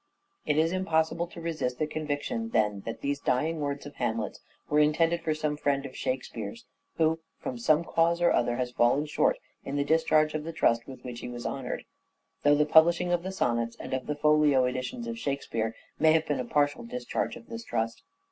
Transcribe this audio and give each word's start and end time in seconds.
It 0.47 0.57
is 0.57 0.71
impossible 0.71 1.27
to 1.27 1.39
resist 1.39 1.77
the 1.77 1.85
conviction, 1.85 2.49
then, 2.49 2.81
that 2.87 3.01
these 3.01 3.19
dying 3.19 3.59
words 3.59 3.85
of 3.85 3.93
Hamlet's 3.97 4.39
were 4.67 4.79
intended 4.79 5.21
for 5.21 5.35
some 5.35 5.55
friend 5.57 5.85
of" 5.85 5.95
Shakespeare's," 5.95 6.65
who, 6.97 7.19
from 7.37 7.59
some 7.59 7.83
cause 7.83 8.19
or 8.19 8.31
other, 8.31 8.55
has 8.55 8.71
fallen 8.71 9.05
short 9.05 9.37
in 9.63 9.75
the 9.75 9.83
discharge 9.83 10.33
of 10.33 10.43
the 10.43 10.53
trust 10.53 10.87
with 10.87 11.03
which 11.03 11.19
he 11.19 11.27
was 11.29 11.45
honoured; 11.45 11.83
though 12.41 12.55
the 12.55 12.65
publishing 12.65 13.11
of 13.11 13.21
the 13.21 13.31
sonnets, 13.31 13.77
and 13.79 13.93
of 13.93 14.07
the 14.07 14.15
folio 14.15 14.65
editions 14.65 15.05
of 15.05 15.19
Shakespeare, 15.19 15.75
may 15.99 16.13
have 16.13 16.25
been 16.25 16.39
a 16.39 16.45
partial 16.45 16.83
discharge 16.83 17.35
of 17.35 17.45
this 17.45 17.63
trust. 17.63 18.01